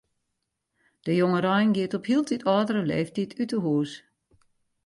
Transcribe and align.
De 1.05 1.11
jongerein 1.19 1.73
giet 1.75 1.95
op 1.99 2.05
hieltyd 2.09 2.47
âldere 2.55 2.83
leeftiid 2.91 3.31
út 3.41 3.51
'e 3.55 3.59
hûs. 3.65 3.91